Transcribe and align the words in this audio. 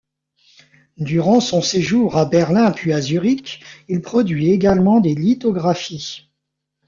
Durant 0.97 1.39
son 1.39 1.61
séjour 1.61 2.17
à 2.17 2.25
Berlin 2.25 2.71
puis 2.71 2.91
à 2.91 2.99
Zurich, 3.01 3.63
il 3.87 4.01
produit 4.01 4.49
également 4.49 4.99
des 4.99 5.13
lithographies. 5.13 6.27